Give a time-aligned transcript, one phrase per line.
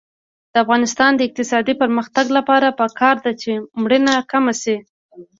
[0.51, 3.51] د افغانستان د اقتصادي پرمختګ لپاره پکار ده چې
[3.81, 4.77] مړینه کمه شي.